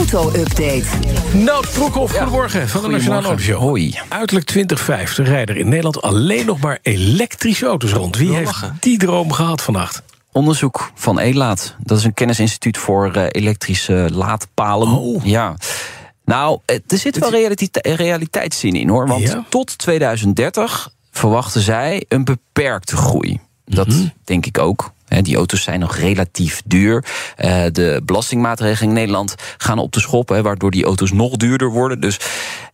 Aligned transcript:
auto-update. 0.00 0.84
Nou, 1.32 1.66
Broekhoff, 1.72 2.16
goedemorgen 2.16 2.68
van 2.68 2.82
de 2.82 2.88
Nationale 2.88 3.26
Autoshow. 3.26 3.58
Hoi. 3.58 3.94
Uiterlijk 4.08 4.46
2050 4.46 5.26
rijden 5.28 5.54
er 5.54 5.60
in 5.60 5.68
Nederland 5.68 6.02
alleen 6.02 6.46
nog 6.46 6.60
maar 6.60 6.78
elektrische 6.82 7.66
auto's 7.66 7.92
rond. 7.92 8.16
Wie 8.16 8.34
heeft 8.34 8.70
die 8.80 8.98
droom 8.98 9.32
gehad 9.32 9.62
vannacht? 9.62 10.02
Onderzoek 10.32 10.90
van 10.94 11.18
ELAAT. 11.18 11.76
Dat 11.78 11.98
is 11.98 12.04
een 12.04 12.14
kennisinstituut 12.14 12.78
voor 12.78 13.12
eh, 13.12 13.24
elektrische 13.30 14.08
laadpalen. 14.12 14.88
Oh. 14.88 15.24
Ja. 15.24 15.54
Nou, 16.24 16.58
eh, 16.64 16.76
er 16.86 16.98
zit 16.98 17.18
wel 17.18 17.30
realite- 17.30 17.80
realiteitszin 17.96 18.74
in 18.74 18.88
hoor. 18.88 19.06
Want 19.06 19.22
Ja? 19.22 19.44
tot 19.48 19.78
2030 19.78 20.88
verwachten 21.10 21.60
zij 21.60 22.04
een 22.08 22.24
beperkte 22.24 22.96
groei. 22.96 23.40
Dat 23.64 23.86
Mhm. 23.86 24.06
denk 24.24 24.46
ik 24.46 24.58
ook. 24.58 24.92
Die 25.22 25.36
auto's 25.36 25.62
zijn 25.62 25.80
nog 25.80 25.96
relatief 25.96 26.62
duur. 26.64 27.04
Eh, 27.36 27.62
de 27.72 28.00
belastingmaatregelen 28.04 28.88
in 28.88 28.94
Nederland 28.94 29.34
gaan 29.56 29.78
op 29.78 29.92
de 29.92 30.00
schop, 30.00 30.28
waardoor 30.28 30.70
die 30.70 30.84
auto's 30.84 31.12
nog 31.12 31.36
duurder 31.36 31.70
worden. 31.70 32.00
Dus 32.00 32.18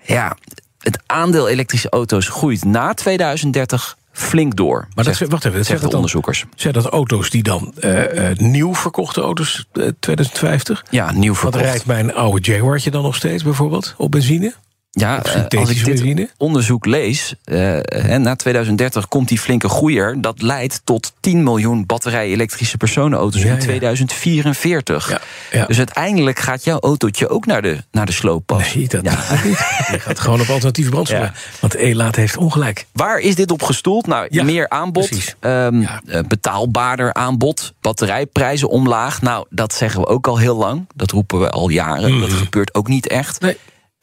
ja, 0.03 0.37
het 0.79 0.99
aandeel 1.07 1.49
elektrische 1.49 1.89
auto's 1.89 2.29
groeit 2.29 2.65
na 2.65 2.95
2030 2.95 3.97
flink 4.17 4.57
door. 4.57 4.89
Maar 4.95 5.05
dat, 5.05 5.19
wacht 5.19 5.45
even, 5.45 5.59
dat 5.59 5.67
zeggen 5.67 5.89
de 5.89 5.95
onderzoekers. 5.95 6.45
zijn 6.55 6.73
dat 6.73 6.85
auto's 6.85 7.31
die 7.31 7.43
dan 7.43 7.73
eh, 7.81 8.31
eh, 8.31 8.39
nieuw 8.39 8.75
verkochte 8.75 9.21
auto's 9.21 9.67
eh, 9.73 9.89
2050? 10.01 10.85
Ja, 10.91 11.13
nieuw 11.13 11.33
Wat 11.33 11.41
verkocht. 11.41 11.65
rijdt 11.65 11.87
mijn 11.87 12.15
oude 12.15 12.53
Jaguartje 12.53 12.91
dan 12.91 13.03
nog 13.03 13.17
steeds 13.17 13.43
bijvoorbeeld 13.43 13.95
op 13.97 14.11
benzine? 14.11 14.55
Ja, 14.99 15.23
eh, 15.25 15.61
als 15.61 15.71
ik 15.71 15.77
dit 15.77 15.85
benzine? 15.85 16.31
onderzoek 16.37 16.87
lees, 16.87 17.35
eh, 17.45 17.57
hè, 17.83 18.19
na 18.19 18.35
2030 18.37 19.09
komt 19.09 19.29
die 19.29 19.39
flinke 19.39 19.69
groeier. 19.69 20.21
Dat 20.21 20.43
leidt 20.43 20.81
tot 20.85 21.13
10 21.21 21.43
miljoen 21.43 21.87
batterij-elektrische 21.87 22.77
personenauto's 22.77 23.43
Ja, 23.43 23.47
in 23.49 23.55
ja. 23.55 23.61
2044. 23.61 25.11
Ja, 25.11 25.21
ja. 25.51 25.67
Dus 25.67 25.77
uiteindelijk 25.79 26.39
gaat 26.39 26.65
jouw 26.65 26.79
autootje 26.79 27.29
ook 27.29 27.47
naar 27.47 27.63
de, 27.63 27.85
naar 27.91 28.07
de 28.07 28.13
slooppas. 28.13 28.75
Nee, 28.75 28.89
dat 28.89 29.05
Ja. 29.05 29.11
gaat 29.11 29.45
niet. 29.45 29.59
Je 29.91 29.99
gaat 30.01 30.21
gewoon 30.21 30.41
op 30.41 30.49
alternatieve 30.49 30.91
brandstoffen. 30.97 31.35
Want 31.61 31.75
Elaat 31.75 32.17
heeft 32.17 32.37
ongelijk. 32.37 32.87
Waar 32.93 33.19
is 33.19 33.35
dit 33.35 33.51
op 33.51 33.63
gestoeld? 33.63 34.07
Nou, 34.07 34.45
meer 34.45 34.69
aanbod, 34.69 35.35
ehm, 35.41 35.83
eh, 36.07 36.21
betaalbaarder 36.29 37.15
aanbod, 37.15 37.73
batterijprijzen 37.81 38.69
omlaag. 38.69 39.23
Nou, 39.23 39.47
dat 39.51 39.75
zeggen 39.75 40.01
we 40.01 40.07
ook 40.07 40.27
al 40.27 40.39
heel 40.39 40.57
lang. 40.57 40.87
Dat 40.95 41.11
roepen 41.11 41.41
we 41.41 41.51
al 41.51 41.69
jaren. 41.69 42.21
Dat 42.21 42.33
gebeurt 42.33 42.75
ook 42.75 42.89
niet 42.89 43.09
echt. 43.09 43.41
Nee. 43.41 43.57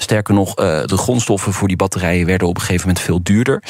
Sterker 0.04 0.34
nog, 0.34 0.56
eh, 0.56 0.84
de 0.86 0.98
grondstoffen 0.98 1.54
voor 1.54 1.68
die 1.68 1.78
batterijen 1.78 2.26
werden 2.26 2.48
op 2.48 2.56
een 2.56 2.62
gegeven 2.62 2.88
moment 2.88 3.06
veel 3.06 3.24
duurder. 3.24 3.64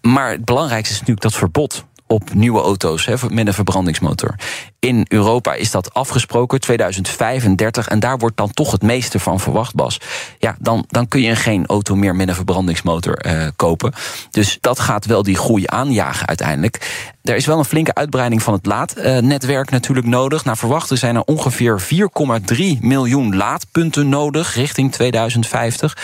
Maar 0.00 0.30
het 0.30 0.44
belangrijkste 0.44 0.92
is 0.92 0.98
natuurlijk 0.98 1.26
dat 1.26 1.34
verbod 1.34 1.84
op 2.14 2.34
nieuwe 2.34 2.60
auto's 2.60 3.06
hè, 3.06 3.14
met 3.28 3.46
een 3.46 3.54
verbrandingsmotor. 3.54 4.34
In 4.78 5.06
Europa 5.08 5.54
is 5.54 5.70
dat 5.70 5.94
afgesproken, 5.94 6.60
2035. 6.60 7.88
En 7.88 8.00
daar 8.00 8.18
wordt 8.18 8.36
dan 8.36 8.50
toch 8.50 8.70
het 8.70 8.82
meeste 8.82 9.18
van 9.18 9.40
verwacht, 9.40 9.74
Bas. 9.74 10.00
Ja, 10.38 10.56
dan, 10.58 10.84
dan 10.88 11.08
kun 11.08 11.20
je 11.20 11.36
geen 11.36 11.66
auto 11.66 11.94
meer 11.94 12.16
met 12.16 12.28
een 12.28 12.34
verbrandingsmotor 12.34 13.16
eh, 13.16 13.46
kopen. 13.56 13.92
Dus 14.30 14.58
dat 14.60 14.80
gaat 14.80 15.06
wel 15.06 15.22
die 15.22 15.36
groei 15.36 15.62
aanjagen 15.66 16.26
uiteindelijk. 16.26 17.12
Er 17.22 17.36
is 17.36 17.46
wel 17.46 17.58
een 17.58 17.64
flinke 17.64 17.94
uitbreiding 17.94 18.42
van 18.42 18.52
het 18.52 18.66
laadnetwerk 18.66 19.70
natuurlijk 19.70 20.06
nodig. 20.06 20.44
Naar 20.44 20.56
verwachten 20.56 20.98
zijn 20.98 21.16
er 21.16 21.22
ongeveer 21.22 21.82
4,3 21.82 22.56
miljoen 22.80 23.36
laadpunten 23.36 24.08
nodig 24.08 24.54
richting 24.54 24.92
2050. 24.92 25.96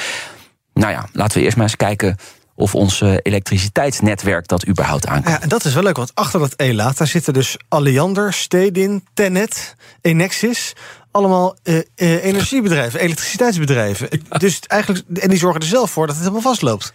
Nou 0.75 0.92
ja, 0.92 1.08
laten 1.12 1.38
we 1.38 1.44
eerst 1.44 1.56
maar 1.56 1.66
eens 1.66 1.77
kijken 1.77 2.16
of 2.61 2.75
ons 2.75 3.00
eh, 3.00 3.14
elektriciteitsnetwerk 3.22 4.48
dat 4.48 4.69
überhaupt 4.69 5.06
aan 5.06 5.22
kan. 5.22 5.33
Ja, 5.33 5.42
en 5.42 5.48
dat 5.48 5.64
is 5.64 5.75
wel 5.75 5.83
leuk, 5.83 5.97
want 5.97 6.14
achter 6.14 6.41
dat 6.41 6.53
ELAT... 6.53 6.98
daar 6.98 7.06
zitten 7.06 7.33
dus 7.33 7.56
Alliander, 7.69 8.33
Stedin, 8.33 9.05
Tenet, 9.14 9.75
Enexis... 10.00 10.72
allemaal 11.11 11.56
eh, 11.62 11.78
eh, 11.94 12.25
energiebedrijven, 12.25 13.00
elektriciteitsbedrijven. 13.00 14.08
Dus 14.38 14.61
eigenlijk, 14.66 15.05
en 15.20 15.28
die 15.28 15.38
zorgen 15.38 15.61
er 15.61 15.66
zelf 15.66 15.91
voor 15.91 16.06
dat 16.06 16.14
het 16.14 16.25
helemaal 16.25 16.50
vastloopt. 16.50 16.92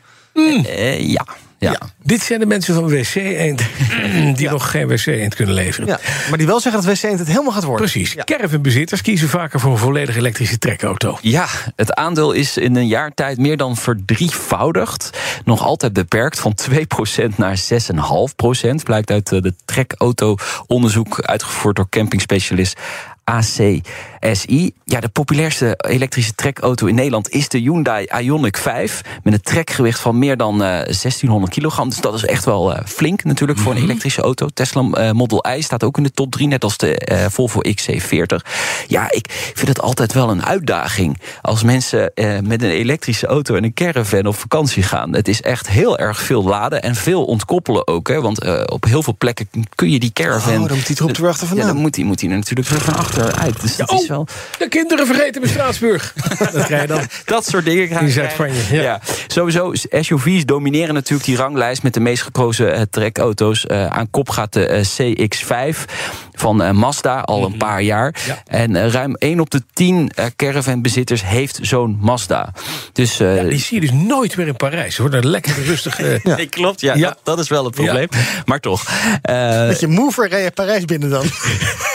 Ja, 0.99 1.25
ja. 1.65 1.71
Ja. 1.71 1.89
Dit 2.03 2.21
zijn 2.21 2.39
de 2.39 2.45
mensen 2.45 2.73
van 2.73 2.87
WC 2.87 3.15
Eend 3.15 3.61
die 4.37 4.49
nog 4.49 4.71
geen 4.71 4.87
WC 4.87 5.05
Eend 5.05 5.35
kunnen 5.35 5.55
leveren. 5.55 5.87
Ja, 5.87 5.99
maar 6.29 6.37
die 6.37 6.47
wel 6.47 6.59
zeggen 6.59 6.83
dat 6.83 6.97
WC 6.97 7.09
het 7.09 7.27
helemaal 7.27 7.51
gaat 7.51 7.63
worden. 7.63 7.89
Precies. 7.89 8.13
Ja. 8.13 8.23
Caravanbezitters 8.23 9.01
kiezen 9.01 9.29
vaker 9.29 9.59
voor 9.59 9.71
een 9.71 9.77
volledig 9.77 10.17
elektrische 10.17 10.57
trekauto. 10.57 11.17
Ja, 11.21 11.47
het 11.75 11.93
aandeel 11.93 12.31
is 12.31 12.57
in 12.57 12.75
een 12.75 12.87
jaar 12.87 13.13
tijd 13.13 13.37
meer 13.37 13.57
dan 13.57 13.77
verdrievoudigd. 13.77 15.09
Nog 15.45 15.63
altijd 15.63 15.93
beperkt 15.93 16.39
van 16.39 16.55
2% 16.71 17.35
naar 17.35 17.57
6,5%. 17.57 18.75
Blijkt 18.83 19.11
uit 19.11 19.31
eh, 19.31 19.41
de 19.41 19.53
trekauto-onderzoek 19.65 21.21
uitgevoerd 21.21 21.75
door 21.75 21.89
campingspecialist 21.89 22.79
ACSI. 23.25 23.81
Ja, 24.83 24.99
de 24.99 25.09
populairste 25.09 25.73
elektrische 25.77 26.35
trekauto 26.35 26.85
in 26.87 26.95
Nederland 26.95 27.29
is 27.29 27.49
de 27.49 27.57
Hyundai 27.57 28.05
Ioniq 28.23 28.59
5. 28.59 29.01
Met 29.23 29.33
een 29.33 29.41
trekgewicht 29.41 29.99
van 29.99 30.19
meer 30.19 30.37
dan 30.37 30.53
eh 30.53 30.69
1600 30.69 31.53
kilogram. 31.53 31.89
Dus 31.89 32.01
dat 32.01 32.13
is 32.13 32.25
echt 32.25 32.45
wel 32.45 32.73
eh, 32.75 32.85
flink 32.85 33.23
natuurlijk 33.23 33.59
voor 33.59 33.75
een 33.75 33.81
elektrische 33.81 34.21
auto. 34.21 34.47
Tesla 34.53 34.81
eh, 34.81 35.11
Model 35.11 35.45
I 35.57 35.61
staat 35.61 35.83
ook 35.83 35.97
in 35.97 36.03
de 36.03 36.11
top 36.11 36.31
3, 36.31 36.47
net 36.47 36.63
als 36.63 36.77
de 36.77 36.97
eh, 36.97 37.25
Volvo 37.29 37.61
XC40. 37.61 38.51
Ja, 38.87 39.11
ik 39.11 39.51
vind 39.53 39.67
het 39.67 39.81
altijd 39.81 40.13
wel 40.13 40.29
een 40.29 40.45
uitdaging 40.45 41.19
als 41.41 41.63
mensen 41.63 42.13
eh, 42.13 42.39
met 42.39 42.63
een 42.63 42.69
elektrische 42.69 43.27
auto 43.27 43.55
en 43.55 43.63
een 43.63 43.73
caravan 43.73 44.25
op 44.25 44.35
vakantie 44.35 44.83
gaan. 44.83 45.15
Het 45.15 45.27
is 45.27 45.41
echt 45.41 45.69
heel 45.69 45.97
erg 45.97 46.21
veel 46.21 46.43
laden 46.43 46.81
en 46.81 46.95
veel 46.95 47.25
ontkoppelen 47.25 47.87
ook. 47.87 48.07
Hè, 48.07 48.21
want 48.21 48.39
eh, 48.39 48.61
op 48.65 48.83
heel 48.83 49.03
veel 49.03 49.15
plekken 49.17 49.47
kun 49.75 49.89
je 49.89 49.99
die 49.99 50.13
caravan. 50.13 50.61
Oh, 50.61 50.67
dan 50.67 50.77
moet 50.77 50.87
die 50.87 50.97
er 50.97 51.03
op 51.03 51.13
de 51.13 51.21
weg 51.21 51.55
Ja, 51.55 51.65
dan 51.65 51.77
moet 51.77 51.95
hij 51.95 52.05
moet 52.05 52.19
die 52.19 52.29
er 52.29 52.35
natuurlijk 52.35 52.67
terug 52.67 52.83
van 52.83 52.95
Dus 53.61 53.75
dat 53.75 53.89
oh, 53.89 54.01
is 54.01 54.07
wel. 54.07 54.27
de 54.59 54.67
kinderen 54.69 55.05
vergeten 55.07 55.41
bij 55.41 55.49
Straatsburg. 55.49 56.13
dat 56.51 56.65
krijg 56.65 56.81
je 56.81 56.87
dan. 56.87 57.01
Dat 57.25 57.45
soort 57.45 57.65
dingen 57.65 57.87
gaan 57.87 58.05
In 58.05 58.11
krijgen. 58.11 58.37
Zuid-Spanje, 58.45 58.81
ja. 58.83 58.99
Sowieso, 59.27 59.71
SUV's 59.89 60.45
domineren 60.45 60.93
natuurlijk 60.93 61.25
die 61.25 61.35
ranglijst 61.37 61.83
met 61.83 61.93
de 61.93 61.99
meest 61.99 62.23
gekozen 62.23 62.73
eh, 62.73 62.81
trekauto's. 62.89 63.65
Eh, 63.65 63.85
aan 63.87 64.09
kop 64.09 64.29
gaat 64.29 64.53
de 64.53 64.65
eh, 64.67 64.83
CX-5 64.83 65.85
van 66.33 66.63
eh, 66.63 66.71
Mazda 66.71 67.19
al 67.19 67.45
een 67.45 67.57
paar 67.57 67.81
jaar. 67.81 68.15
Mhm. 68.19 68.27
Ja. 68.29 68.41
En 68.45 68.91
ruim 68.91 69.15
1 69.15 69.39
op 69.39 69.49
de 69.49 69.61
10 69.73 70.11
eh, 70.15 70.25
caravanbezitters 70.35 71.23
heeft 71.25 71.59
zo'n 71.61 71.97
Mazda. 72.01 72.53
Dus 72.93 73.19
eh, 73.19 73.39
Die 73.47 73.59
zie 73.59 73.81
je 73.81 73.87
dus 73.87 73.95
nooit 74.07 74.37
meer 74.37 74.47
in 74.47 74.55
Parijs. 74.55 74.97
Hoor. 74.97 75.13
Een 75.13 75.29
lekker 75.29 75.63
rustig. 75.63 75.99
Nee, 76.23 76.45
klopt, 76.47 76.81
ja, 76.81 76.93
Ja. 76.95 77.07
Dat, 77.07 77.19
dat 77.23 77.39
is 77.39 77.49
wel 77.49 77.65
het 77.65 77.75
probleem. 77.75 78.07
Maar 78.45 78.59
toch. 78.59 78.83
eh, 79.21 79.67
Met 79.67 79.79
je 79.79 79.87
mover 79.87 80.27
rij 80.29 80.43
je 80.43 80.51
Parijs 80.51 80.85
binnen 80.85 81.09
dan. 81.09 81.25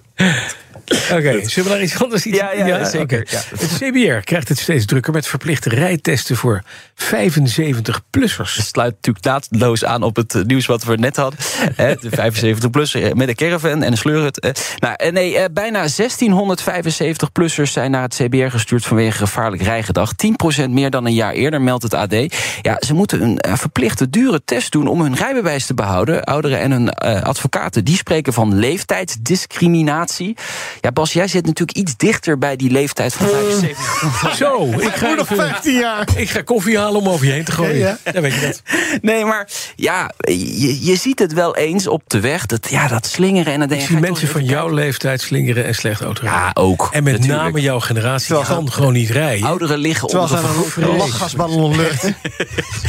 Oké, 0.91 1.49
zullen 1.49 1.69
we 1.69 1.75
naar 1.75 1.81
iets 1.81 2.03
anders 2.03 2.25
iets? 2.25 2.37
Ja, 2.37 2.51
ja, 2.53 2.85
zeker, 2.85 3.19
oké. 3.21 3.31
ja. 3.35 3.41
Het 3.49 3.77
CBR 3.77 4.23
krijgt 4.23 4.47
het 4.47 4.59
steeds 4.59 4.85
drukker 4.85 5.13
met 5.13 5.27
verplichte 5.27 5.69
rijtesten 5.69 6.35
voor 6.35 6.63
75-plussers. 6.95 8.53
Het 8.55 8.65
sluit 8.65 8.93
natuurlijk 8.93 9.25
naadloos 9.25 9.85
aan 9.85 10.03
op 10.03 10.15
het 10.15 10.35
eh, 10.35 10.43
nieuws 10.43 10.65
wat 10.65 10.83
we 10.83 10.95
net 10.95 11.15
hadden. 11.15 11.39
De 11.75 12.31
75-plus 12.63 12.95
met 13.13 13.27
een 13.27 13.35
caravan 13.35 13.83
en 13.83 13.91
een 13.91 13.97
sleur. 13.97 14.31
eh. 14.31 14.51
Nou, 14.79 14.93
eh, 14.97 15.11
nee, 15.11 15.37
eh, 15.37 15.45
bijna 15.53 15.87
1675-plussers 15.87 17.71
zijn 17.71 17.91
naar 17.91 18.01
het 18.01 18.15
CBR 18.15 18.45
gestuurd 18.49 18.85
vanwege 18.85 19.17
gevaarlijk 19.17 19.61
rijgedrag. 19.61 20.13
10% 20.15 20.69
meer 20.71 20.89
dan 20.89 21.05
een 21.05 21.13
jaar 21.13 21.33
eerder, 21.33 21.61
meldt 21.61 21.83
het 21.83 21.93
AD. 21.93 22.13
Ja, 22.61 22.77
ze 22.79 22.93
moeten 22.93 23.21
een 23.21 23.37
eh, 23.39 23.53
verplichte 23.55 24.09
dure 24.09 24.41
test 24.45 24.71
doen 24.71 24.87
om 24.87 25.01
hun 25.01 25.15
rijbewijs 25.15 25.65
te 25.65 25.73
behouden. 25.73 26.23
Ouderen 26.23 26.59
en 26.59 26.71
hun 26.71 26.89
eh, 26.89 27.21
advocaten 27.21 27.85
die 27.85 27.95
spreken 27.95 28.33
van 28.33 28.55
leeftijdsdiscriminatie. 28.55 30.35
Ja, 30.81 30.91
Bas, 30.91 31.13
jij 31.13 31.27
zit 31.27 31.45
natuurlijk 31.45 31.77
iets 31.77 31.97
dichter 31.97 32.37
bij 32.37 32.55
die 32.55 32.71
leeftijd 32.71 33.13
van 33.13 33.27
75. 33.27 34.35
Zo, 34.35 34.71
ik 34.77 34.93
ga, 34.95 35.13
nog 35.13 35.31
even- 35.31 35.35
15 35.49 35.73
jaar. 35.79 36.07
ik 36.15 36.29
ga 36.29 36.41
koffie 36.41 36.77
halen 36.77 37.01
om 37.01 37.09
over 37.09 37.25
je 37.25 37.31
heen 37.31 37.43
te 37.43 37.51
gooien. 37.51 37.77
Ja, 37.77 37.97
Ja, 38.13 38.21
weet 38.21 38.33
je 38.33 38.39
dat. 38.41 38.61
Nee, 39.01 39.25
maar 39.25 39.47
ja, 39.81 40.11
je, 40.21 40.85
je 40.85 40.95
ziet 40.95 41.19
het 41.19 41.33
wel 41.33 41.55
eens 41.55 41.87
op 41.87 42.01
de 42.07 42.19
weg. 42.19 42.45
Dat, 42.45 42.67
ja, 42.69 42.87
dat 42.87 43.05
slingeren 43.05 43.53
en 43.53 43.59
dan 43.59 43.67
denk 43.67 43.81
Ik 43.81 43.87
je... 43.87 43.93
zie 43.93 43.95
ga 43.95 44.01
je 44.05 44.11
mensen 44.11 44.27
van 44.27 44.43
jouw 44.45 44.69
leeftijd 44.69 45.21
slingeren 45.21 45.65
en 45.65 45.75
slecht 45.75 46.01
autorijden. 46.01 46.41
Ja, 46.41 46.51
ook, 46.53 46.89
En 46.91 47.03
met 47.03 47.13
natuurlijk. 47.13 47.41
name 47.43 47.61
jouw 47.61 47.79
generatie 47.79 48.25
Terwijl 48.35 48.47
kan 48.47 48.71
gewoon 48.71 48.93
niet 48.93 49.09
rijden. 49.09 49.47
Ouderen 49.47 49.77
liggen 49.77 50.07
Terwijl 50.07 50.29
onder 50.29 50.75
de 50.75 50.81
een 50.81 50.97
lachgasballon 50.97 51.75
luchten. 51.81 52.15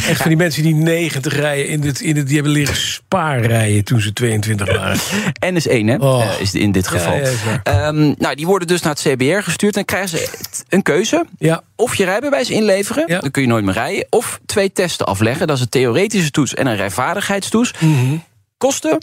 Echt 0.08 0.16
van 0.20 0.28
die 0.28 0.36
mensen 0.36 0.62
die 0.62 0.74
90 0.74 1.34
rijden, 1.36 1.68
in 1.68 1.82
het, 1.82 2.00
in 2.00 2.16
het, 2.16 2.26
die 2.26 2.34
hebben 2.34 2.52
leren 2.52 2.76
spaarrijden 2.76 3.84
toen 3.84 4.00
ze 4.00 4.12
22 4.12 4.76
waren. 4.76 4.98
NS1, 5.54 5.84
hè, 5.84 5.94
Oh. 5.96 6.26
is 6.40 6.54
in 6.54 6.72
dit 6.72 6.88
geval. 6.88 7.14
ja. 7.16 7.60
Ehm, 7.62 8.14
nou, 8.18 8.34
die 8.34 8.46
worden 8.46 8.68
dus 8.68 8.82
naar 8.82 8.94
het 9.00 9.12
CBR 9.12 9.42
gestuurd 9.42 9.76
en 9.76 9.84
krijgen 9.84 10.08
ze 10.08 10.28
een 10.68 10.82
keuze. 10.82 11.24
Ja, 11.38 11.62
Of 11.76 11.94
je 11.94 12.04
rijbewijs 12.04 12.50
inleveren, 12.50 13.04
Ja. 13.06 13.20
dan 13.20 13.30
kun 13.30 13.42
je 13.42 13.48
nooit 13.48 13.64
meer 13.64 13.74
rijden. 13.74 14.06
Of 14.10 14.40
twee 14.46 14.72
testen 14.72 15.06
afleggen, 15.06 15.46
dat 15.46 15.56
is 15.56 15.62
een 15.62 15.68
theoretische 15.68 16.30
toets 16.30 16.54
en 16.54 16.66
een 16.66 16.76
rijvaardigheidstoets. 16.82 17.72
Mhm. 17.80 18.16
Kosten 18.58 18.98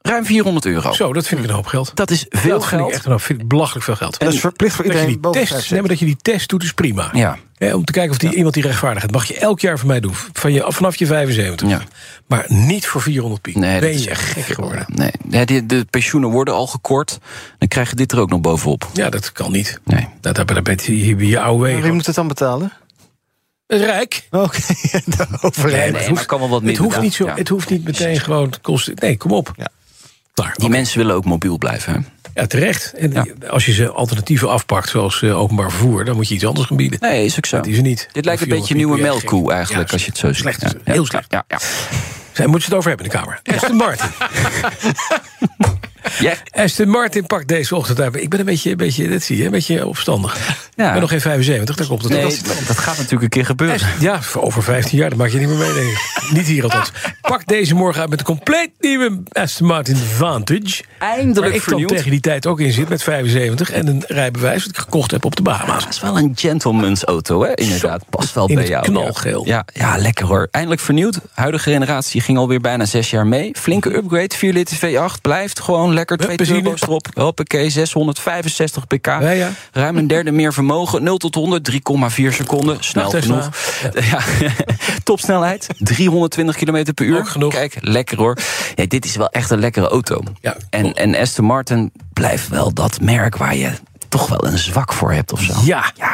Ruim 0.00 0.24
400 0.24 0.66
euro. 0.66 0.92
Zo, 0.92 1.12
dat 1.12 1.26
vind 1.26 1.40
ik 1.40 1.48
een 1.48 1.54
hoop 1.54 1.66
geld. 1.66 1.90
Dat 1.94 2.10
is 2.10 2.26
veel 2.28 2.50
dat 2.50 2.64
geld. 2.64 2.64
vind 2.80 2.80
ik 2.88 2.94
echt 2.94 3.04
een 3.04 3.10
hoop, 3.10 3.20
vind 3.20 3.40
ik 3.40 3.48
belachelijk 3.48 3.84
veel 3.84 3.96
geld. 3.96 4.16
En 4.16 4.24
dat 4.26 4.34
is 4.34 4.40
verplicht 4.40 4.74
voor 4.74 4.84
dat 4.84 4.92
je 4.92 4.98
iedereen 5.00 5.20
die 5.22 5.30
boven 5.30 5.40
test, 5.40 5.52
65. 5.52 5.70
nee, 5.70 5.80
maar 5.80 5.90
dat 5.90 5.98
je 5.98 6.04
die 6.04 6.32
test 6.34 6.48
doet 6.48 6.62
is 6.62 6.72
prima. 6.72 7.10
Ja. 7.12 7.38
Hè, 7.56 7.74
om 7.74 7.84
te 7.84 7.92
kijken 7.92 8.10
of 8.12 8.18
die, 8.18 8.34
iemand 8.34 8.54
die 8.54 8.62
rechtvaardig 8.62 9.04
is. 9.04 9.10
mag 9.10 9.24
je 9.24 9.38
elk 9.38 9.60
jaar 9.60 9.78
van 9.78 9.86
mij 9.88 10.00
doen. 10.00 10.12
Van 10.32 10.52
je, 10.52 10.64
vanaf 10.68 10.96
je 10.96 11.06
75. 11.06 11.68
Ja. 11.68 11.82
Maar 12.26 12.44
niet 12.48 12.86
voor 12.86 13.00
400 13.02 13.42
piek. 13.42 13.54
Nee, 13.54 13.80
ben 13.80 13.88
dat 13.88 13.98
is 13.98 14.04
je 14.04 14.10
echt 14.10 14.22
gek 14.22 14.44
geworden. 14.44 14.84
Nee, 14.88 15.10
Ja, 15.28 15.44
die- 15.44 15.66
de 15.66 15.86
pensioenen 15.90 16.30
worden 16.30 16.54
al 16.54 16.66
gekort. 16.66 17.18
Dan 17.58 17.68
krijg 17.68 17.90
je 17.90 17.96
dit 17.96 18.12
er 18.12 18.18
ook 18.18 18.30
nog 18.30 18.40
bovenop. 18.40 18.88
Ja, 18.92 19.10
dat 19.10 19.32
kan 19.32 19.52
niet. 19.52 19.80
Nee. 19.84 20.08
Dat, 20.20 20.34
dat, 20.36 20.48
dat 20.48 20.62
ben 20.62 20.78
je 21.06 21.16
bij 21.16 21.26
je 21.26 21.40
oude 21.40 21.58
Maar 21.58 21.66
Wie 21.72 21.76
wegen. 21.80 21.94
moet 21.94 22.06
het 22.06 22.14
dan 22.14 22.28
betalen? 22.28 22.72
Het 23.66 23.80
Rijk. 23.80 24.26
Oké, 24.30 24.58
de 25.16 25.26
overheid. 25.40 25.92
Nee, 25.92 26.12
maar 26.12 26.26
kan 26.26 26.38
wel 26.38 26.48
wat 26.48 26.62
Het 26.62 26.76
hoeft 26.76 27.00
niet, 27.00 27.14
zo, 27.14 27.26
Ja. 27.26 27.34
het 27.34 27.48
hoeft 27.48 27.70
niet 27.70 27.84
meteen 27.84 28.20
gewoon 28.20 28.50
te 28.50 28.58
kosten. 28.60 28.94
Nee, 29.00 29.16
kom 29.16 29.32
op. 29.32 29.52
Ja. 29.56 29.68
Klaar. 30.34 30.54
Die 30.56 30.68
mensen 30.68 30.98
willen 30.98 31.14
ook 31.14 31.24
mobiel 31.24 31.58
blijven. 31.58 31.92
Hè? 31.92 31.98
Ja, 32.40 32.46
terecht. 32.46 32.92
En 32.92 33.12
Ja. 33.12 33.26
als 33.48 33.66
je 33.66 33.72
ze 33.72 33.90
alternatieven 33.90 34.48
afpakt, 34.48 34.88
zoals 34.88 35.22
eh, 35.22 35.38
openbaar 35.40 35.70
vervoer, 35.70 36.04
dan 36.04 36.16
moet 36.16 36.28
je 36.28 36.34
iets 36.34 36.46
anders 36.46 36.66
gaan 36.66 36.76
bieden. 36.76 36.98
Nee, 37.00 37.24
is 37.24 37.36
ook 37.36 37.46
zo. 37.46 37.56
Dat 37.56 37.66
is 37.66 37.80
niet. 37.80 38.08
Dit 38.12 38.24
lijkt 38.24 38.42
een 38.42 38.48
beetje 38.48 38.68
je 38.68 38.74
nieuwe 38.74 39.00
melkkoe 39.00 39.52
eigenlijk, 39.52 39.86
Ja, 39.88 39.92
als 39.92 40.04
je 40.04 40.10
het 40.10 40.18
zo 40.18 40.26
ziet. 40.26 40.36
Slecht 40.36 40.74
Heel 40.84 41.06
slecht. 41.06 41.32
Ja, 41.32 41.44
ja. 41.48 41.58
Zij 42.32 42.46
moeten 42.46 42.62
ze 42.64 42.68
het 42.68 42.78
over 42.78 42.88
hebben 42.88 43.06
in 43.06 43.12
de 43.12 43.18
Kamer. 43.18 43.40
Aston 43.54 43.76
Martin. 43.76 44.08
Ja. 46.20 46.34
Aston 46.50 46.88
Martin 46.88 47.26
pakt 47.26 47.48
deze 47.48 47.76
ochtend 47.76 48.00
uit. 48.00 48.16
Ik 48.16 48.28
ben 48.30 48.38
een 48.38 48.44
beetje, 48.44 48.70
een 48.70 48.76
beetje 48.76 49.08
dat 49.08 49.22
zie 49.22 49.36
je, 49.36 49.44
een 49.44 49.50
beetje 49.50 49.86
opstandig. 49.86 50.38
Ja. 50.76 50.86
Ik 50.86 50.92
ben 50.92 51.00
nog 51.00 51.10
geen 51.10 51.20
75, 51.20 51.76
daar 51.76 51.86
komt 51.86 52.02
het 52.02 52.12
Nee, 52.12 52.22
dat, 52.22 52.62
dat 52.66 52.78
gaat 52.78 52.96
natuurlijk 52.96 53.22
een 53.22 53.28
keer 53.28 53.44
gebeuren. 53.46 53.76
Aston- 53.76 54.00
Ja, 54.00 54.20
over 54.34 54.62
15 54.62 54.98
jaar, 54.98 55.08
dat 55.10 55.18
maak 55.18 55.28
je 55.28 55.38
niet 55.38 55.48
meer 55.48 55.56
mee, 55.58 55.72
denk 55.74 55.86
ik. 55.86 55.98
Niet 56.36 56.46
hier 56.46 56.62
althans. 56.62 56.90
Pak 57.20 57.46
deze 57.46 57.74
morgen 57.74 58.00
uit 58.00 58.10
met 58.10 58.18
een 58.18 58.24
compleet 58.24 58.70
nieuwe 58.80 59.22
Aston 59.32 59.66
Martin 59.66 59.96
Vantage. 59.96 60.82
Waar 60.98 61.08
Eindelijk 61.10 61.46
ik 61.46 61.52
dan 61.52 61.62
vernieuwd. 61.62 61.88
tegen 61.88 62.10
die 62.10 62.20
tijd 62.20 62.46
ook 62.46 62.60
in 62.60 62.72
zit 62.72 62.88
met 62.88 63.02
75. 63.02 63.70
En 63.70 63.86
een 63.86 64.02
rijbewijs 64.06 64.62
dat 64.64 64.70
ik 64.72 64.78
gekocht 64.78 65.10
heb 65.10 65.24
op 65.24 65.36
de 65.36 65.42
Bahama's. 65.42 65.84
Dat 65.84 65.92
is 65.92 66.00
wel 66.00 66.18
een 66.18 66.32
gentleman's 66.34 67.02
auto, 67.02 67.42
hè? 67.42 67.54
Inderdaad, 67.54 68.04
past 68.10 68.34
wel 68.34 68.48
In 68.48 68.54
bij 68.54 68.66
jou. 68.66 68.84
knalgeel. 68.84 69.46
Ja, 69.46 69.64
ja, 69.72 69.96
lekker 69.98 70.26
hoor. 70.26 70.48
Eindelijk 70.50 70.80
vernieuwd. 70.80 71.18
Huidige 71.34 71.70
generatie 71.70 72.20
ging 72.20 72.38
alweer 72.38 72.60
bijna 72.60 72.84
zes 72.84 73.10
jaar 73.10 73.26
mee. 73.26 73.50
Flinke 73.58 73.96
upgrade, 73.96 74.34
4 74.36 74.52
liter 74.52 74.76
V8. 74.76 75.20
Blijft 75.22 75.60
gewoon 75.60 75.92
lekker. 75.94 76.02
Twee 76.04 76.36
benzine. 76.36 76.62
turbo's 76.62 76.82
erop. 76.82 77.08
Hoppakee, 77.14 77.70
665 77.70 78.86
pk. 78.86 79.06
Ja, 79.06 79.30
ja. 79.30 79.50
Ruim 79.72 79.96
een 79.96 80.06
derde 80.06 80.30
meer 80.30 80.52
vermogen. 80.52 81.02
0 81.02 81.16
tot 81.16 81.34
100, 81.34 81.70
3,4 81.72 81.76
seconden. 82.34 82.76
Snel 82.80 83.10
genoeg. 83.10 83.50
Ja. 84.10 84.20
Topsnelheid, 85.04 85.66
320 85.78 86.56
km 86.56 86.92
per 86.94 87.06
uur. 87.06 87.26
Genoeg. 87.26 87.52
Kijk, 87.52 87.76
lekker 87.80 88.18
hoor. 88.18 88.36
Ja, 88.74 88.86
dit 88.86 89.04
is 89.04 89.16
wel 89.16 89.28
echt 89.28 89.50
een 89.50 89.60
lekkere 89.60 89.88
auto. 89.88 90.22
En, 90.70 90.94
en 90.94 91.16
Aston 91.16 91.44
Martin 91.44 91.92
blijft 92.12 92.48
wel 92.48 92.72
dat 92.72 93.00
merk 93.00 93.36
waar 93.36 93.56
je 93.56 93.70
toch 94.08 94.28
wel 94.28 94.46
een 94.46 94.58
zwak 94.58 94.92
voor 94.92 95.12
hebt 95.12 95.32
of 95.32 95.42
zo. 95.42 95.52
Ja, 95.64 95.92
Ja, 95.96 96.13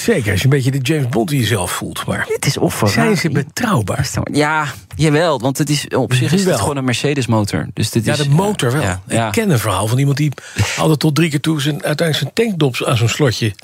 zeker. 0.00 0.30
Als 0.30 0.38
je 0.40 0.44
een 0.44 0.50
beetje 0.50 0.70
de 0.70 0.78
James 0.78 1.08
Bond 1.08 1.32
in 1.32 1.38
jezelf 1.38 1.70
voelt. 1.70 2.06
Maar 2.06 2.26
het 2.28 2.46
is 2.46 2.56
of 2.56 2.82
zijn 2.86 3.16
ze 3.16 3.30
betrouwbaar? 3.30 4.08
Ja, 4.32 4.66
jawel, 4.96 5.40
want 5.40 5.58
het 5.58 5.70
is, 5.70 5.88
op 5.88 6.14
zich 6.14 6.32
is 6.32 6.44
het 6.44 6.60
gewoon 6.60 6.76
een 6.76 6.84
Mercedes 6.84 7.26
motor. 7.26 7.66
Dus 7.74 7.90
dit 7.90 8.04
Ja, 8.04 8.12
is, 8.12 8.18
de 8.18 8.28
motor 8.28 8.72
wel. 8.72 8.82
Ja, 8.82 9.00
ja. 9.06 9.26
Ik 9.26 9.32
ken 9.32 9.50
een 9.50 9.58
verhaal 9.58 9.86
van 9.86 9.98
iemand 9.98 10.16
die 10.16 10.32
altijd 10.78 10.98
tot 10.98 11.14
drie 11.14 11.30
keer 11.30 11.40
toe... 11.40 11.60
Zijn, 11.60 11.84
uiteindelijk 11.84 12.18
zijn 12.34 12.48
tankdops 12.48 12.84
aan 12.84 12.96
zo'n 12.96 13.08
slotje 13.08 13.54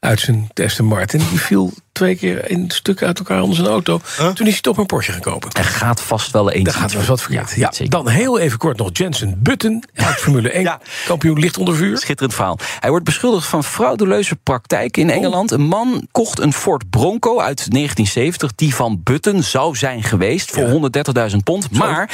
uit 0.00 0.20
zijn 0.20 0.48
Aston 0.54 0.86
Martin. 0.86 1.18
Die 1.30 1.40
viel 1.40 1.72
twee 1.96 2.16
keer 2.16 2.50
in 2.50 2.70
stukken 2.70 3.06
uit 3.06 3.18
elkaar 3.18 3.42
onder 3.42 3.56
zijn 3.56 3.68
auto. 3.68 4.00
Toen 4.34 4.46
is 4.46 4.52
hij 4.52 4.60
toch 4.60 4.76
een 4.76 4.86
Porsche 4.86 5.12
gaan 5.12 5.20
kopen. 5.20 5.50
Er 5.52 5.64
gaat 5.64 6.00
vast 6.00 6.30
wel 6.30 6.50
eens 6.50 6.64
Daar 6.64 6.74
gaat 6.74 6.90
wel 6.90 7.00
eens 7.00 7.08
wat 7.08 7.22
verkeerd. 7.22 7.78
Ja, 7.78 7.88
dan 7.88 8.08
heel 8.08 8.38
even 8.38 8.58
kort 8.58 8.76
nog 8.76 8.90
Jensen 8.92 9.42
Button. 9.42 9.84
Uit 9.94 10.16
Formule 10.16 10.50
1. 10.50 10.62
Ja. 10.62 10.80
Kampioen 11.06 11.38
licht 11.38 11.58
onder 11.58 11.76
vuur. 11.76 11.98
Schitterend 11.98 12.34
verhaal. 12.34 12.58
Hij 12.80 12.90
wordt 12.90 13.04
beschuldigd 13.04 13.46
van 13.46 13.64
frauduleuze 13.64 14.36
praktijken 14.36 15.02
in 15.02 15.10
Engeland. 15.10 15.50
Een 15.50 15.66
man 15.66 16.06
kocht 16.10 16.40
een 16.40 16.52
Ford 16.52 16.90
Bronco 16.90 17.40
uit 17.40 17.70
1970... 17.70 18.54
die 18.54 18.74
van 18.74 19.00
Button 19.02 19.42
zou 19.42 19.76
zijn 19.76 20.02
geweest 20.02 20.50
voor 20.50 20.90
130.000 21.30 21.36
pond. 21.44 21.70
Maar 21.70 22.10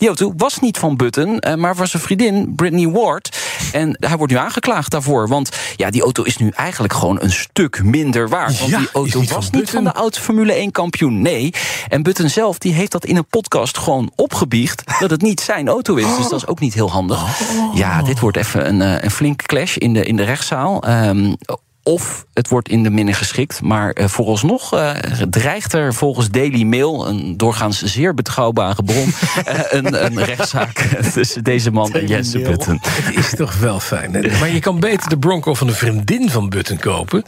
die 0.00 0.08
auto 0.08 0.32
was 0.36 0.58
niet 0.58 0.78
van 0.78 0.96
Button, 0.96 1.38
eh, 1.38 1.54
maar 1.54 1.76
van 1.76 1.86
zijn 1.86 2.02
vriendin 2.02 2.54
Brittany 2.54 2.88
Ward. 2.88 3.38
En 3.72 3.96
hij 3.98 4.16
wordt 4.16 4.32
nu 4.32 4.38
aangeklaagd 4.38 4.90
daarvoor. 4.90 5.28
Want 5.28 5.50
ja, 5.76 5.90
die 5.90 6.02
auto 6.02 6.22
is 6.22 6.36
nu 6.36 6.48
eigenlijk 6.48 6.92
gewoon 6.92 7.18
een 7.20 7.32
stuk 7.32 7.82
minder 7.82 8.28
waard. 8.28 8.58
Want 8.58 8.70
Ja, 8.70 8.78
die 8.78 8.88
auto 8.92 9.19
niet 9.20 9.30
was 9.30 9.46
van 9.46 9.58
niet 9.58 9.70
van 9.70 9.84
de 9.84 9.94
oud 9.94 10.18
Formule 10.18 10.52
1 10.52 10.70
kampioen. 10.70 11.22
Nee. 11.22 11.52
En 11.88 12.02
Button 12.02 12.28
zelf 12.28 12.58
die 12.58 12.72
heeft 12.72 12.92
dat 12.92 13.04
in 13.04 13.16
een 13.16 13.26
podcast 13.26 13.78
gewoon 13.78 14.12
opgebiecht... 14.16 14.82
dat 15.00 15.10
het 15.10 15.22
niet 15.22 15.40
zijn 15.40 15.68
auto 15.68 15.94
is. 15.94 16.16
Dus 16.16 16.28
dat 16.28 16.40
is 16.40 16.46
ook 16.46 16.60
niet 16.60 16.74
heel 16.74 16.90
handig. 16.90 17.40
Ja, 17.74 18.02
dit 18.02 18.20
wordt 18.20 18.36
even 18.36 18.68
een, 18.68 18.82
eh, 18.82 19.02
een 19.02 19.10
flinke 19.10 19.46
clash 19.46 19.76
in 19.76 19.92
de, 19.92 20.04
in 20.04 20.16
de 20.16 20.22
rechtszaal. 20.22 20.82
Ehm, 20.82 21.34
of 21.82 22.26
het 22.32 22.48
wordt 22.48 22.68
in 22.68 22.82
de 22.82 22.90
minne 22.90 23.12
geschikt. 23.12 23.62
Maar 23.62 23.92
eh, 23.92 24.08
vooralsnog 24.08 24.72
eh, 24.72 24.90
dreigt 25.30 25.72
er 25.72 25.94
volgens 25.94 26.30
Daily 26.30 26.62
Mail... 26.62 27.08
een 27.08 27.36
doorgaans 27.36 27.82
zeer 27.82 28.14
betrouwbare 28.14 28.82
bron... 28.82 29.12
een, 29.76 30.04
een 30.04 30.24
rechtszaak 30.24 30.78
tussen 31.14 31.44
deze 31.44 31.70
man 31.70 31.92
en 31.92 32.06
Jesse 32.06 32.38
Mail. 32.38 32.50
Button. 32.50 32.78
Het 32.82 33.16
is 33.16 33.34
toch 33.34 33.58
wel 33.58 33.80
fijn. 33.80 34.14
Hè? 34.14 34.38
Maar 34.38 34.50
je 34.50 34.60
kan 34.60 34.80
beter 34.80 35.08
de 35.08 35.18
Bronco 35.18 35.54
van 35.54 35.66
de 35.66 35.74
vriendin 35.74 36.30
van 36.30 36.48
Button 36.48 36.78
kopen... 36.78 37.24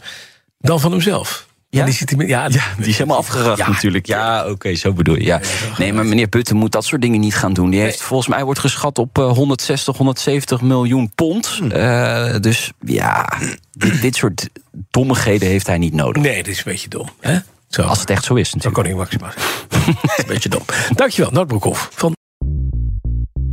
dan 0.59 0.79
van 0.79 0.91
hemzelf. 0.91 1.47
Ja? 1.77 1.85
Die, 1.85 1.93
zit 1.93 2.09
hij, 2.09 2.27
ja, 2.27 2.47
Die 2.49 2.59
is 2.77 2.97
helemaal 2.97 3.17
afgeracht 3.17 3.57
Ja. 3.57 3.69
natuurlijk. 3.69 4.05
Ja, 4.05 4.49
oké, 4.49 4.75
zo 4.75 4.93
bedoel 4.93 5.15
je. 5.15 5.23
Ja. 5.23 5.39
Nee, 5.77 5.93
maar 5.93 6.05
meneer 6.05 6.27
Putten 6.27 6.55
moet 6.55 6.71
dat 6.71 6.85
soort 6.85 7.01
dingen 7.01 7.19
niet 7.19 7.35
gaan 7.35 7.53
doen. 7.53 7.69
Die 7.69 7.79
heeft 7.79 8.01
volgens 8.01 8.29
mij 8.29 8.43
wordt 8.43 8.59
geschat 8.59 8.97
op 8.97 9.17
eh, 9.17 9.31
160, 9.31 9.97
170 9.97 10.61
miljoen 10.61 11.11
pond. 11.15 11.59
Eh, 11.71 12.35
dus 12.39 12.71
ja, 12.85 13.37
dit, 13.71 14.01
dit 14.01 14.15
soort 14.15 14.49
dommigheden 14.91 15.47
heeft 15.47 15.67
hij 15.67 15.77
niet 15.77 15.93
nodig. 15.93 16.23
Nee, 16.23 16.43
dit 16.43 16.47
is 16.47 16.57
een 16.57 16.63
beetje 16.71 16.89
dom. 16.89 17.09
Hè? 17.19 17.37
Zo. 17.67 17.81
Als 17.81 17.99
het 17.99 18.09
echt 18.09 18.23
zo 18.23 18.33
is 18.33 18.53
natuurlijk. 18.53 18.83
kon 18.83 18.91
ik 18.91 18.97
Maxima 18.97 19.31
zeggen. 19.31 19.95
een 20.17 20.25
beetje 20.27 20.49
dom. 20.49 20.63
Dankjewel, 20.95 21.31
Nout 21.31 21.47
Broekhoff. 21.47 21.89
Van 21.95 22.15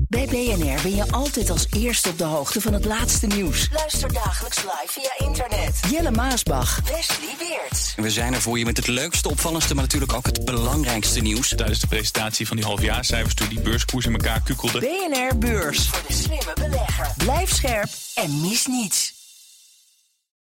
Bij 0.09 0.27
BNR 0.27 0.83
ben 0.83 0.95
je 0.97 1.05
altijd 1.11 1.51
als 1.51 1.67
eerste 1.77 2.09
op 2.09 2.19
de 2.19 2.25
hoogte 2.25 2.61
van 2.61 2.73
het 2.73 2.85
laatste 2.85 3.27
nieuws. 3.27 3.69
Luister 3.73 4.13
dagelijks 4.13 4.57
live 4.57 4.87
via 5.01 5.27
internet. 5.27 5.50
Jelle 5.91 6.11
Maasbach. 6.11 6.81
Wesley 6.85 7.35
Weert. 7.39 7.95
We 7.97 8.11
zijn 8.11 8.35
er 8.35 8.41
voor 8.41 8.59
je 8.59 8.65
met 8.65 8.77
het 8.77 8.87
leukste, 8.87 9.29
opvallendste, 9.29 9.75
maar 9.75 9.83
natuurlijk 9.83 10.13
ook 10.13 10.27
het 10.27 10.45
belangrijkste 10.45 11.21
nieuws. 11.21 11.49
Tijdens 11.49 11.81
de 11.81 11.87
presentatie 11.87 12.47
van 12.47 12.57
die 12.57 12.67
halfjaarcijfers 12.67 13.35
toen 13.35 13.49
die 13.49 13.61
beurskoers 13.61 14.07
in 14.07 14.13
elkaar 14.13 14.41
kukkelde. 14.41 14.79
BNR 14.79 15.39
Beurs. 15.39 15.89
Voor 15.89 16.03
de 16.09 16.15
slimme 16.15 16.53
belegger. 16.55 17.09
Blijf 17.17 17.55
scherp 17.55 17.89
en 18.15 18.41
mis 18.41 18.67
niets. 18.67 19.20